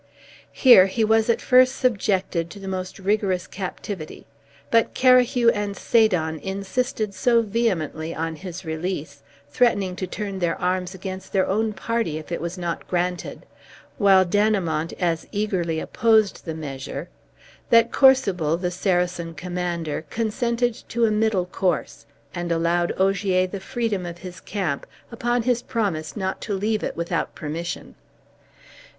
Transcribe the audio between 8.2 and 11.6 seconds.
his release, threatening to turn their arms against their